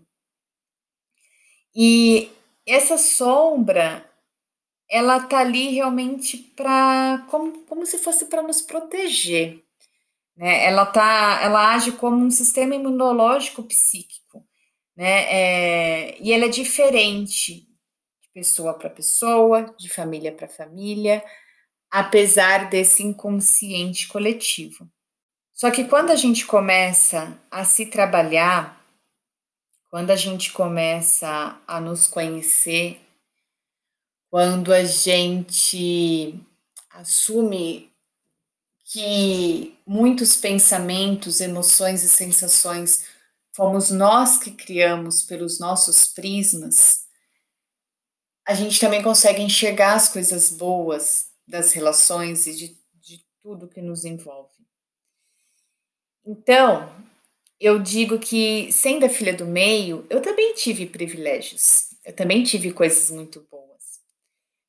E 1.75 2.31
essa 2.67 2.99
sombra, 2.99 4.05
ela 4.91 5.21
tá 5.21 5.39
ali 5.39 5.71
realmente 5.71 6.37
para 6.37 7.27
como, 7.31 7.65
como 7.65 7.87
se 7.87 7.99
fosse 7.99 8.27
para 8.27 8.43
nos 8.43 8.61
proteger. 8.61 9.65
Né? 10.37 10.67
Ela 10.67 10.85
tá, 10.87 11.41
ela 11.43 11.75
age 11.75 11.93
como 11.93 12.17
um 12.25 12.31
sistema 12.31 12.75
imunológico 12.75 13.63
psíquico 13.63 14.48
né? 14.99 15.33
É, 15.33 16.21
e 16.21 16.33
ela 16.33 16.47
é 16.47 16.49
diferente 16.49 17.61
de 18.21 18.29
pessoa 18.35 18.75
para 18.75 18.91
pessoa, 18.91 19.73
de 19.79 19.89
família 19.89 20.33
para 20.33 20.49
família, 20.49 21.25
apesar 21.89 22.69
desse 22.69 23.05
inconsciente 23.05 24.09
coletivo. 24.09 24.91
Só 25.55 25.71
que 25.71 25.85
quando 25.85 26.11
a 26.11 26.17
gente 26.17 26.45
começa 26.45 27.41
a 27.49 27.65
se 27.65 27.87
trabalhar, 27.87 28.85
quando 29.89 30.11
a 30.11 30.17
gente 30.17 30.51
começa 30.51 31.57
a 31.65 31.81
nos 31.81 32.09
conhecer, 32.09 33.01
quando 34.29 34.75
a 34.75 34.83
gente 34.83 36.35
assume 36.91 37.93
que 38.85 39.79
muitos 39.87 40.35
pensamentos, 40.35 41.41
emoções 41.41 42.03
e 42.03 42.09
sensações 42.09 43.08
fomos 43.59 43.91
nós 43.91 44.39
que 44.39 44.53
criamos 44.53 45.25
pelos 45.25 45.59
nossos 45.59 46.05
prismas, 46.05 47.01
a 48.47 48.55
gente 48.55 48.79
também 48.79 49.03
consegue 49.03 49.43
enxergar 49.43 49.95
as 49.95 50.09
coisas 50.09 50.51
boas 50.51 51.27
das 51.45 51.73
relações 51.73 52.47
e 52.47 52.55
de, 52.55 52.79
de 53.01 53.27
tudo 53.43 53.67
que 53.67 53.83
nos 53.83 54.05
envolve. 54.05 54.55
Então, 56.25 56.89
eu 57.59 57.81
digo 57.81 58.21
que, 58.21 58.71
sendo 58.71 59.07
a 59.07 59.09
filha 59.09 59.35
do 59.35 59.45
meio, 59.45 60.07
eu 60.09 60.23
também 60.23 60.55
tive 60.55 60.87
privilégios, 60.87 61.89
eu 62.05 62.13
também 62.13 62.45
tive 62.45 62.73
coisas 62.73 63.11
muito 63.11 63.45
boas. 63.51 63.99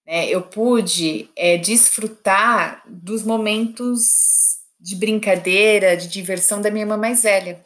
Né? 0.03 0.27
Eu 0.29 0.41
pude 0.41 1.29
é, 1.35 1.59
desfrutar 1.59 2.83
dos 2.87 3.21
momentos 3.21 4.61
de 4.79 4.95
brincadeira, 4.95 5.95
de 5.95 6.07
diversão 6.07 6.59
da 6.59 6.71
minha 6.71 6.85
irmã 6.85 6.97
mais 6.97 7.21
velha 7.21 7.63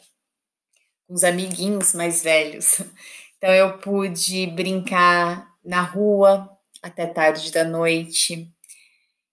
com 1.06 1.14
os 1.14 1.24
amiguinhos 1.24 1.94
mais 1.94 2.22
velhos. 2.22 2.80
Então 3.36 3.52
eu 3.52 3.76
pude 3.76 4.46
brincar 4.46 5.46
na 5.62 5.82
rua 5.82 6.48
até 6.82 7.06
tarde 7.06 7.52
da 7.52 7.62
noite. 7.62 8.50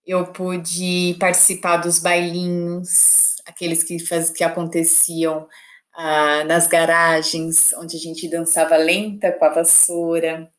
Eu 0.06 0.34
pude 0.34 1.16
participar 1.18 1.78
dos 1.78 1.98
bailinhos, 1.98 3.38
aqueles 3.46 3.86
que, 3.86 4.00
faz, 4.00 4.30
que 4.30 4.44
aconteciam 4.44 5.48
ah, 5.94 6.44
nas 6.44 6.68
garagens, 6.68 7.72
onde 7.74 7.96
a 7.96 8.00
gente 8.00 8.28
dançava 8.30 8.76
lenta 8.76 9.32
com 9.32 9.46
a 9.46 9.50
vassoura. 9.50 10.52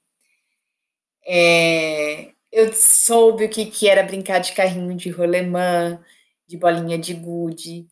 É, 1.26 2.32
eu 2.50 2.72
soube 2.72 3.44
o 3.44 3.48
que, 3.48 3.66
que 3.66 3.88
era 3.88 4.02
brincar 4.02 4.38
de 4.38 4.52
carrinho 4.52 4.96
de 4.96 5.10
rolemã, 5.10 6.02
de 6.46 6.56
bolinha 6.58 6.98
de 6.98 7.14
gude. 7.14 7.86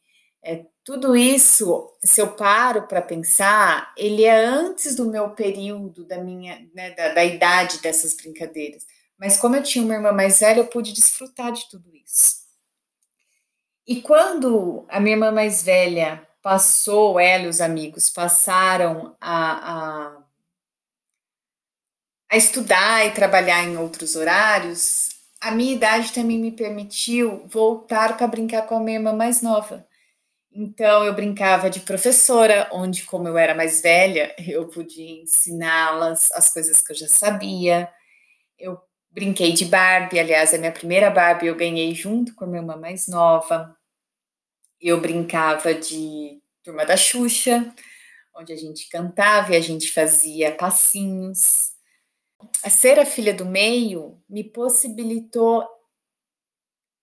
É, 0.44 0.64
tudo 0.90 1.14
isso, 1.14 1.88
se 2.04 2.20
eu 2.20 2.32
paro 2.32 2.88
para 2.88 3.00
pensar, 3.00 3.94
ele 3.97 4.25
é 4.25 4.44
antes 4.44 4.97
do 4.97 5.09
meu 5.09 5.30
período, 5.30 6.04
da 6.04 6.18
minha, 6.18 6.68
né, 6.75 6.90
da, 6.90 7.14
da 7.14 7.25
idade 7.25 7.80
dessas 7.80 8.12
brincadeiras. 8.16 8.85
Mas 9.16 9.38
como 9.38 9.54
eu 9.54 9.62
tinha 9.62 9.85
uma 9.85 9.94
irmã 9.94 10.11
mais 10.11 10.40
velha, 10.40 10.59
eu 10.59 10.66
pude 10.66 10.92
desfrutar 10.92 11.52
de 11.52 11.68
tudo 11.70 11.94
isso. 11.94 12.40
E 13.87 14.02
quando 14.02 14.85
a 14.88 14.99
minha 14.99 15.14
irmã 15.14 15.30
mais 15.30 15.62
velha 15.62 16.26
passou, 16.42 17.20
ela 17.20 17.44
e 17.44 17.49
os 17.49 17.61
amigos 17.61 18.11
passaram 18.11 19.16
a, 19.20 19.75
a, 20.09 20.23
a 22.32 22.37
estudar 22.37 23.06
e 23.06 23.12
trabalhar 23.12 23.62
em 23.62 23.76
outros 23.76 24.16
horários, 24.16 25.11
a 25.40 25.52
minha 25.52 25.73
idade 25.73 26.12
também 26.12 26.40
me 26.40 26.50
permitiu 26.50 27.47
voltar 27.47 28.16
para 28.16 28.26
brincar 28.26 28.62
com 28.62 28.75
a 28.75 28.80
minha 28.80 28.99
irmã 28.99 29.12
mais 29.12 29.40
nova. 29.40 29.88
Então, 30.52 31.04
eu 31.04 31.14
brincava 31.14 31.71
de 31.71 31.80
professora, 31.80 32.69
onde, 32.73 33.04
como 33.04 33.28
eu 33.28 33.38
era 33.38 33.54
mais 33.54 33.80
velha, 33.80 34.35
eu 34.38 34.66
podia 34.66 35.23
ensiná-las 35.23 36.30
as 36.33 36.52
coisas 36.52 36.80
que 36.80 36.92
eu 36.92 36.97
já 36.97 37.07
sabia. 37.07 37.88
Eu 38.59 38.80
brinquei 39.11 39.52
de 39.52 39.64
Barbie, 39.64 40.19
aliás, 40.19 40.52
a 40.52 40.59
minha 40.59 40.73
primeira 40.73 41.09
Barbie 41.09 41.47
eu 41.47 41.54
ganhei 41.54 41.95
junto 41.95 42.35
com 42.35 42.45
a 42.45 42.47
minha 42.49 42.62
irmã 42.62 42.76
mais 42.76 43.07
nova. 43.07 43.76
Eu 44.80 45.00
brincava 45.00 45.73
de 45.73 46.42
Turma 46.64 46.85
da 46.85 46.97
Xuxa, 46.97 47.73
onde 48.35 48.52
a 48.52 48.57
gente 48.57 48.88
cantava 48.88 49.52
e 49.52 49.57
a 49.57 49.61
gente 49.61 49.92
fazia 49.92 50.54
passinhos. 50.57 51.73
A 52.64 52.71
ser 52.71 52.99
a 52.99 53.07
filha 53.07 53.33
do 53.33 53.47
meio 53.47 54.21
me 54.28 54.42
possibilitou 54.42 55.64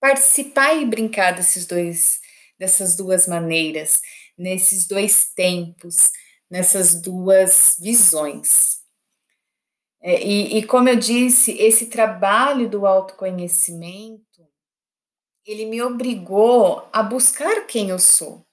participar 0.00 0.74
e 0.74 0.84
brincar 0.84 1.32
desses 1.32 1.66
dois 1.66 2.20
dessas 2.58 2.96
duas 2.96 3.26
maneiras, 3.26 4.00
nesses 4.36 4.86
dois 4.86 5.32
tempos, 5.34 6.10
nessas 6.50 7.00
duas 7.00 7.76
visões. 7.78 8.78
É, 10.00 10.22
e, 10.22 10.58
e 10.58 10.66
como 10.66 10.88
eu 10.88 10.96
disse, 10.96 11.52
esse 11.52 11.86
trabalho 11.86 12.68
do 12.68 12.86
autoconhecimento 12.86 14.28
ele 15.48 15.64
me 15.64 15.80
obrigou 15.82 16.86
a 16.92 17.02
buscar 17.02 17.66
quem 17.66 17.88
eu 17.88 17.98
sou. 17.98 18.46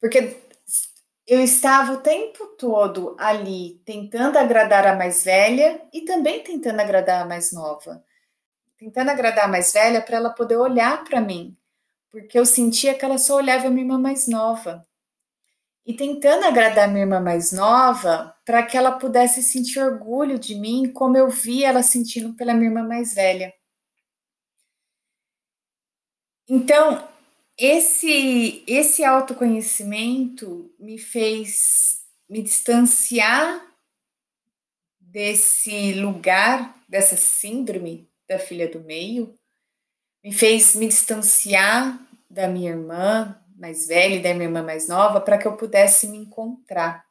Porque 0.00 0.40
eu 1.26 1.40
estava 1.40 1.92
o 1.92 2.00
tempo 2.00 2.46
todo 2.58 3.14
ali 3.18 3.80
tentando 3.84 4.38
agradar 4.38 4.86
a 4.86 4.96
mais 4.96 5.24
velha 5.24 5.80
e 5.92 6.02
também 6.02 6.42
tentando 6.42 6.80
agradar 6.80 7.22
a 7.22 7.26
mais 7.26 7.52
nova. 7.52 8.02
Tentando 8.78 9.10
agradar 9.10 9.44
a 9.44 9.48
mais 9.48 9.72
velha 9.74 10.00
para 10.00 10.16
ela 10.16 10.30
poder 10.30 10.56
olhar 10.56 11.04
para 11.04 11.20
mim, 11.20 11.56
porque 12.12 12.38
eu 12.38 12.44
sentia 12.44 12.94
que 12.94 13.04
ela 13.04 13.16
só 13.16 13.36
olhava 13.36 13.66
a 13.66 13.70
minha 13.70 13.84
irmã 13.84 13.98
mais 13.98 14.28
nova. 14.28 14.86
E 15.84 15.94
tentando 15.94 16.44
agradar 16.44 16.84
a 16.84 16.92
minha 16.92 17.04
irmã 17.04 17.18
mais 17.18 17.50
nova 17.50 18.36
para 18.44 18.64
que 18.64 18.76
ela 18.76 18.92
pudesse 18.92 19.42
sentir 19.42 19.80
orgulho 19.80 20.38
de 20.38 20.54
mim, 20.54 20.92
como 20.92 21.16
eu 21.16 21.28
via 21.28 21.68
ela 21.68 21.82
sentindo 21.82 22.34
pela 22.34 22.54
minha 22.54 22.68
irmã 22.68 22.86
mais 22.86 23.14
velha. 23.14 23.52
Então, 26.48 27.08
esse 27.58 28.62
esse 28.66 29.02
autoconhecimento 29.02 30.72
me 30.78 30.98
fez 30.98 32.02
me 32.28 32.42
distanciar 32.42 33.60
desse 35.00 35.94
lugar, 35.94 36.78
dessa 36.88 37.16
síndrome 37.16 38.08
da 38.28 38.38
filha 38.38 38.68
do 38.70 38.80
meio, 38.80 39.34
me 40.22 40.32
fez 40.32 40.74
me 40.74 40.86
distanciar 40.86 41.98
da 42.30 42.46
minha 42.48 42.70
irmã 42.70 43.38
mais 43.56 43.86
velha 43.86 44.16
e 44.16 44.22
da 44.22 44.34
minha 44.34 44.46
irmã 44.46 44.62
mais 44.62 44.88
nova 44.88 45.20
para 45.20 45.38
que 45.38 45.46
eu 45.46 45.56
pudesse 45.56 46.08
me 46.08 46.18
encontrar. 46.18 47.06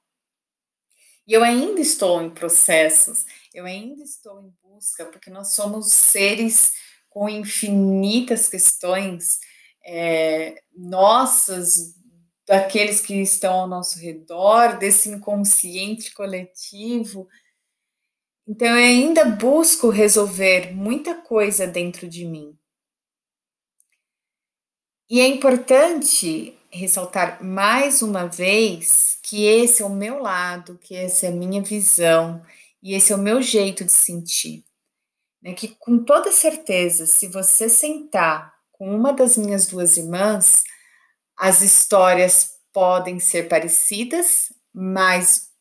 E 1.25 1.33
eu 1.33 1.43
ainda 1.43 1.79
estou 1.79 2.21
em 2.21 2.29
processos, 2.29 3.25
eu 3.53 3.65
ainda 3.65 4.03
estou 4.03 4.41
em 4.41 4.53
busca, 4.61 5.05
porque 5.05 5.29
nós 5.29 5.53
somos 5.53 5.93
seres 5.93 6.73
com 7.09 7.29
infinitas 7.29 8.49
questões 8.49 9.39
é, 9.85 10.61
nossas, 10.75 11.95
daqueles 12.45 12.99
que 12.99 13.13
estão 13.21 13.53
ao 13.61 13.67
nosso 13.67 13.99
redor, 13.99 14.77
desse 14.77 15.09
inconsciente 15.09 16.13
coletivo. 16.13 17.29
Então, 18.47 18.67
eu 18.67 18.75
ainda 18.75 19.23
busco 19.23 19.89
resolver 19.89 20.73
muita 20.73 21.15
coisa 21.15 21.65
dentro 21.65 22.09
de 22.09 22.25
mim. 22.25 22.57
E 25.11 25.19
é 25.19 25.27
importante 25.27 26.57
ressaltar 26.71 27.43
mais 27.43 28.01
uma 28.01 28.27
vez 28.27 29.19
que 29.21 29.45
esse 29.45 29.83
é 29.83 29.85
o 29.85 29.89
meu 29.89 30.19
lado, 30.19 30.79
que 30.81 30.95
essa 30.95 31.25
é 31.25 31.29
a 31.29 31.33
minha 31.33 31.61
visão 31.61 32.41
e 32.81 32.95
esse 32.95 33.11
é 33.11 33.15
o 33.15 33.19
meu 33.19 33.41
jeito 33.41 33.83
de 33.83 33.91
sentir 33.91 34.63
né, 35.41 35.53
que 35.53 35.69
com 35.79 36.03
toda 36.03 36.31
certeza, 36.31 37.05
se 37.05 37.27
você 37.27 37.67
sentar 37.67 38.53
com 38.71 38.93
uma 38.95 39.11
das 39.11 39.35
minhas 39.35 39.65
duas 39.65 39.97
irmãs, 39.97 40.63
as 41.35 41.61
histórias 41.61 42.59
podem 42.71 43.19
ser 43.19 43.49
parecidas, 43.49 44.53
mas 44.73 45.51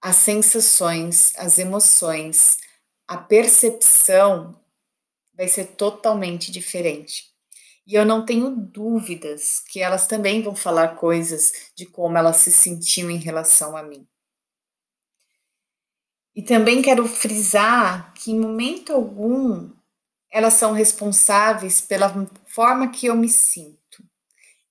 as 0.00 0.16
sensações, 0.16 1.32
as 1.36 1.58
emoções, 1.58 2.58
a 3.08 3.16
percepção 3.16 4.60
vai 5.34 5.48
ser 5.48 5.64
totalmente 5.76 6.52
diferente. 6.52 7.33
E 7.86 7.94
eu 7.94 8.04
não 8.04 8.24
tenho 8.24 8.50
dúvidas 8.50 9.60
que 9.60 9.80
elas 9.80 10.06
também 10.06 10.42
vão 10.42 10.56
falar 10.56 10.96
coisas 10.96 11.70
de 11.76 11.84
como 11.84 12.16
elas 12.16 12.36
se 12.36 12.50
sentiam 12.50 13.10
em 13.10 13.18
relação 13.18 13.76
a 13.76 13.82
mim. 13.82 14.06
E 16.34 16.42
também 16.42 16.82
quero 16.82 17.06
frisar 17.06 18.12
que 18.14 18.32
em 18.32 18.40
momento 18.40 18.92
algum 18.92 19.70
elas 20.30 20.54
são 20.54 20.72
responsáveis 20.72 21.80
pela 21.80 22.12
forma 22.46 22.90
que 22.90 23.06
eu 23.06 23.14
me 23.14 23.28
sinto. 23.28 24.02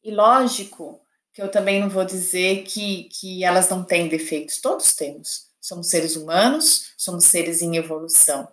E 0.04 0.12
lógico 0.12 1.00
que 1.32 1.42
eu 1.42 1.50
também 1.50 1.80
não 1.80 1.90
vou 1.90 2.04
dizer 2.04 2.64
que, 2.64 3.06
que 3.06 3.44
elas 3.44 3.70
não 3.70 3.84
têm 3.84 4.10
defeitos, 4.10 4.60
todos 4.60 4.94
temos. 4.94 5.48
Somos 5.62 5.90
seres 5.90 6.18
humanos, 6.18 6.94
somos 6.98 7.24
seres 7.26 7.62
em 7.62 7.78
evolução. 7.78 8.48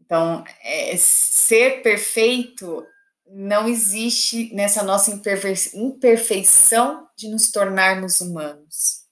Então, 0.00 0.42
é, 0.62 0.96
ser 0.96 1.82
perfeito 1.82 2.86
não 3.30 3.68
existe 3.68 4.54
nessa 4.54 4.82
nossa 4.82 5.10
imperfeição 5.10 7.08
de 7.16 7.28
nos 7.28 7.50
tornarmos 7.50 8.20
humanos 8.20 9.08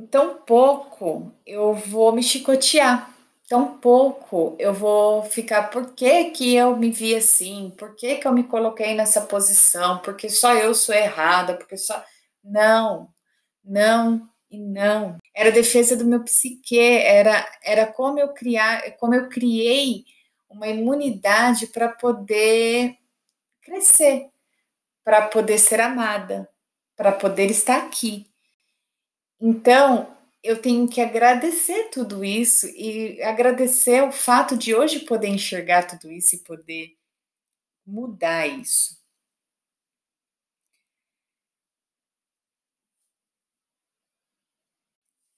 tão 0.00 0.36
pouco 0.36 1.32
eu 1.46 1.74
vou 1.74 2.12
me 2.12 2.22
chicotear, 2.22 3.12
tão 3.48 3.78
pouco 3.78 4.56
eu 4.58 4.72
vou 4.72 5.22
ficar, 5.24 5.70
por 5.70 5.94
que, 5.94 6.30
que 6.30 6.54
eu 6.54 6.76
me 6.76 6.90
vi 6.90 7.14
assim? 7.14 7.72
Por 7.78 7.94
que, 7.96 8.16
que 8.16 8.26
eu 8.26 8.32
me 8.32 8.44
coloquei 8.44 8.94
nessa 8.94 9.22
posição? 9.22 9.98
Porque 9.98 10.28
só 10.28 10.54
eu 10.54 10.74
sou 10.74 10.94
errada, 10.94 11.54
porque 11.56 11.76
só. 11.76 12.02
Não, 12.44 13.08
não 13.64 14.28
e 14.50 14.58
não. 14.58 15.18
Era 15.34 15.52
defesa 15.52 15.96
do 15.96 16.04
meu 16.04 16.22
psique, 16.24 16.78
era, 16.78 17.46
era 17.64 17.86
como 17.86 18.18
eu 18.18 18.28
criar, 18.34 18.92
como 18.98 19.14
eu 19.14 19.28
criei 19.28 20.04
uma 20.52 20.68
imunidade 20.68 21.66
para 21.68 21.88
poder 21.88 22.96
crescer, 23.62 24.28
para 25.04 25.28
poder 25.28 25.58
ser 25.58 25.80
amada, 25.80 26.48
para 26.96 27.12
poder 27.12 27.50
estar 27.50 27.78
aqui. 27.78 28.26
Então, 29.40 30.16
eu 30.42 30.60
tenho 30.60 30.88
que 30.88 31.00
agradecer 31.00 31.90
tudo 31.90 32.24
isso 32.24 32.66
e 32.68 33.22
agradecer 33.22 34.02
o 34.02 34.12
fato 34.12 34.56
de 34.56 34.74
hoje 34.74 35.00
poder 35.00 35.28
enxergar 35.28 35.84
tudo 35.86 36.10
isso 36.10 36.34
e 36.36 36.38
poder 36.38 36.96
mudar 37.86 38.46
isso. 38.46 39.00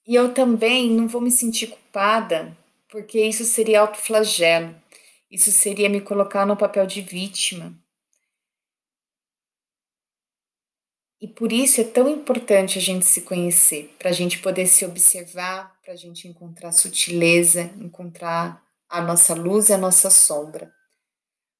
E 0.07 0.15
eu 0.15 0.33
também 0.33 0.89
não 0.91 1.07
vou 1.07 1.19
me 1.19 1.31
sentir 1.31 1.67
culpada, 1.67 2.55
porque 2.89 3.19
isso 3.21 3.43
seria 3.43 3.81
autoflagelo. 3.81 4.73
Isso 5.29 5.51
seria 5.51 5.89
me 5.89 6.01
colocar 6.01 6.45
no 6.45 6.55
papel 6.55 6.85
de 6.85 7.01
vítima. 7.01 7.77
E 11.19 11.27
por 11.27 11.51
isso 11.51 11.81
é 11.81 11.83
tão 11.83 12.07
importante 12.07 12.77
a 12.77 12.81
gente 12.81 13.05
se 13.05 13.21
conhecer, 13.21 13.95
para 13.97 14.09
a 14.09 14.13
gente 14.13 14.39
poder 14.39 14.67
se 14.67 14.85
observar, 14.85 15.75
para 15.81 15.93
a 15.93 15.95
gente 15.95 16.27
encontrar 16.27 16.71
sutileza, 16.71 17.63
encontrar 17.79 18.63
a 18.87 19.01
nossa 19.01 19.33
luz 19.33 19.69
e 19.69 19.73
a 19.73 19.77
nossa 19.77 20.09
sombra, 20.09 20.71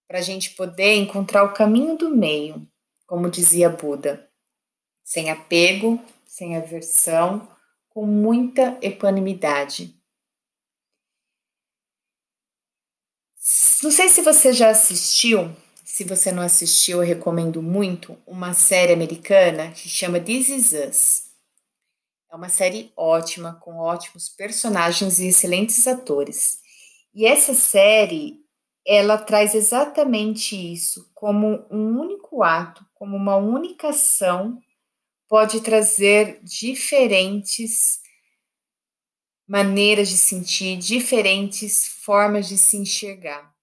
para 0.08 0.20
a 0.20 0.22
gente 0.22 0.52
poder 0.52 0.94
encontrar 0.96 1.44
o 1.44 1.54
caminho 1.54 1.98
do 1.98 2.16
meio, 2.16 2.68
como 3.08 3.30
dizia 3.30 3.70
Buda, 3.70 4.30
sem 5.04 5.32
apego, 5.32 6.00
sem 6.28 6.56
aversão, 6.58 7.48
com 7.90 8.06
muita 8.06 8.78
equanimidade. 8.82 9.95
Não 13.86 13.92
sei 13.92 14.10
se 14.10 14.24
você 14.24 14.52
já 14.52 14.72
assistiu 14.72 15.56
se 15.84 16.04
você 16.04 16.32
não 16.32 16.42
assistiu, 16.42 17.04
eu 17.04 17.08
recomendo 17.08 17.62
muito 17.62 18.18
uma 18.26 18.52
série 18.52 18.92
americana 18.92 19.72
que 19.74 19.88
chama 19.88 20.20
This 20.20 20.50
Is 20.50 20.72
Us. 20.74 21.24
É 22.32 22.36
uma 22.36 22.50
série 22.50 22.92
ótima, 22.98 23.54
com 23.62 23.78
ótimos 23.78 24.28
personagens 24.28 25.20
e 25.20 25.28
excelentes 25.28 25.86
atores. 25.86 26.58
E 27.14 27.28
essa 27.28 27.54
série, 27.54 28.40
ela 28.84 29.20
traz 29.20 29.54
exatamente 29.54 30.56
isso, 30.56 31.08
como 31.14 31.64
um 31.70 32.00
único 32.00 32.42
ato, 32.42 32.84
como 32.96 33.16
uma 33.16 33.36
única 33.36 33.90
ação, 33.90 34.60
pode 35.30 35.62
trazer 35.62 36.40
diferentes 36.42 38.00
maneiras 39.48 40.10
de 40.10 40.18
sentir, 40.18 40.76
diferentes 40.76 41.86
formas 42.04 42.48
de 42.48 42.58
se 42.58 42.78
enxergar. 42.78 43.55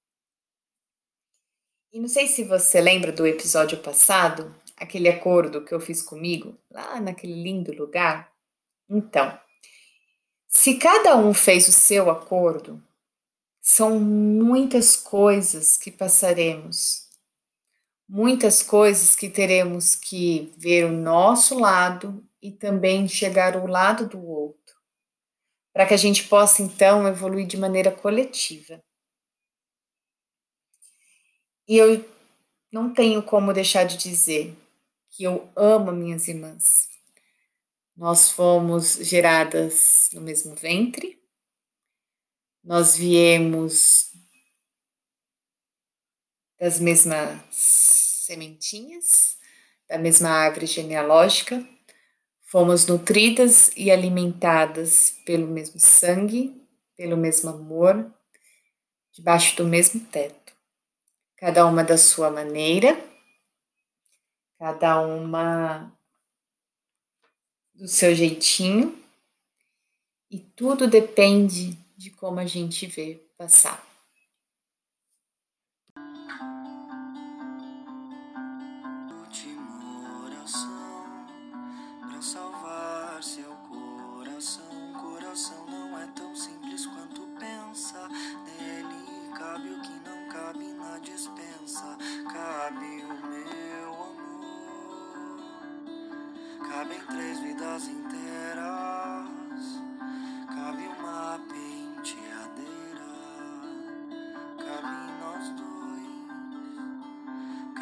E 1.93 2.01
não 2.01 2.09
sei 2.09 2.27
se 2.27 2.43
você 2.43 2.81
lembra 2.81 3.13
do 3.13 3.27
episódio 3.27 3.77
passado, 3.77 4.55
aquele 4.79 5.11
acordo 5.11 5.63
que 5.63 5.75
eu 5.75 5.79
fiz 5.79 6.01
comigo, 6.01 6.59
lá 6.71 6.99
naquele 6.99 7.35
lindo 7.35 7.71
lugar. 7.71 8.33
Então, 8.89 9.39
se 10.49 10.79
cada 10.79 11.19
um 11.19 11.35
fez 11.35 11.69
o 11.69 11.73
seu 11.73 12.11
acordo, 12.11 12.83
são 13.61 14.01
muitas 14.01 14.97
coisas 14.97 15.77
que 15.77 15.91
passaremos, 15.91 17.11
muitas 18.09 18.63
coisas 18.63 19.15
que 19.15 19.29
teremos 19.29 19.95
que 19.95 20.51
ver 20.57 20.87
o 20.87 20.93
nosso 20.93 21.59
lado 21.59 22.27
e 22.41 22.51
também 22.51 23.07
chegar 23.07 23.55
ao 23.55 23.67
lado 23.67 24.09
do 24.09 24.27
outro, 24.27 24.77
para 25.75 25.85
que 25.85 25.93
a 25.93 25.99
gente 25.99 26.27
possa 26.27 26.63
então 26.63 27.07
evoluir 27.07 27.47
de 27.47 27.59
maneira 27.59 27.91
coletiva. 27.91 28.83
E 31.73 31.79
eu 31.79 32.07
não 32.71 32.93
tenho 32.93 33.23
como 33.23 33.51
deixar 33.51 33.85
de 33.85 33.97
dizer 33.97 34.55
que 35.09 35.25
eu 35.25 35.51
amo 35.57 35.91
minhas 35.91 36.29
irmãs. 36.29 36.91
Nós 37.97 38.31
fomos 38.31 38.97
geradas 38.97 40.11
no 40.13 40.21
mesmo 40.21 40.55
ventre, 40.55 41.19
nós 42.63 42.95
viemos 42.95 44.13
das 46.61 46.79
mesmas 46.79 47.41
sementinhas, 47.51 49.39
da 49.89 49.97
mesma 49.97 50.29
árvore 50.29 50.67
genealógica, 50.67 51.67
fomos 52.43 52.87
nutridas 52.87 53.71
e 53.75 53.91
alimentadas 53.91 55.19
pelo 55.25 55.47
mesmo 55.47 55.81
sangue, 55.81 56.55
pelo 56.95 57.17
mesmo 57.17 57.49
amor, 57.49 58.15
debaixo 59.11 59.57
do 59.57 59.67
mesmo 59.67 60.01
teto. 60.09 60.43
Cada 61.43 61.67
uma 61.67 61.83
da 61.83 61.99
sua 61.99 62.31
maneira, 62.31 62.97
cada 64.61 65.01
uma 65.01 65.93
do 67.75 67.89
seu 67.89 68.15
jeitinho, 68.15 68.97
e 70.31 70.39
tudo 70.39 70.87
depende 70.87 71.77
de 71.97 72.13
como 72.13 72.39
a 72.39 72.47
gente 72.47 72.87
vê 72.87 73.21
passar. 73.37 73.85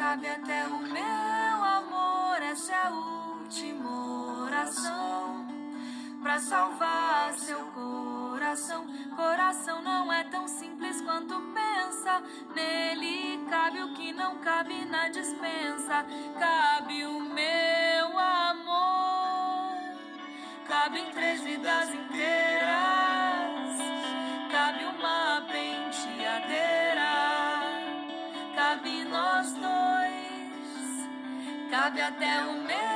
Cabe 0.01 0.27
até 0.27 0.65
o 0.65 0.79
meu 0.79 1.63
amor, 1.63 2.41
essa 2.41 2.73
é 2.73 2.87
a 2.87 2.89
última 2.89 4.45
oração 4.45 5.45
pra 6.23 6.39
salvar 6.39 7.33
seu 7.33 7.63
coração. 7.67 8.83
Coração 9.15 9.83
não 9.83 10.11
é 10.11 10.23
tão 10.23 10.47
simples 10.47 10.99
quanto 11.01 11.39
pensa. 11.53 12.19
Nele 12.55 13.45
cabe 13.47 13.83
o 13.83 13.93
que 13.93 14.11
não 14.11 14.39
cabe 14.39 14.85
na 14.85 15.07
dispensa. 15.09 16.03
Cabe 16.39 17.05
o 17.05 17.19
meu 17.19 18.17
amor. 18.17 19.77
Cabem 20.67 21.11
três 21.11 21.41
vidas 21.41 21.89
inteiras. 21.93 23.00
Até 31.99 32.45
o 32.45 32.53
meu 32.53 32.90